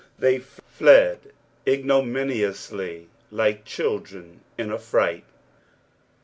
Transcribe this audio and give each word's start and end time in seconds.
They 0.17 0.39
fled 0.39 1.29
ignominiously, 1.67 3.07
like 3.29 3.65
children 3.65 4.41
in 4.57 4.71
a 4.71 4.79
fright. 4.79 5.25